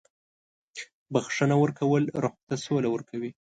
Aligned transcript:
•بخښنه 1.13 1.55
ورکول 1.63 2.03
روح 2.23 2.35
ته 2.47 2.55
سوله 2.65 2.87
ورکوي. 2.91 3.29